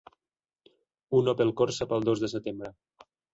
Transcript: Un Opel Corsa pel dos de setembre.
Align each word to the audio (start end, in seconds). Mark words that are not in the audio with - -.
Un 1.17 1.29
Opel 1.33 1.53
Corsa 1.61 1.87
pel 1.93 2.09
dos 2.09 2.25
de 2.25 2.31
setembre. 2.35 2.73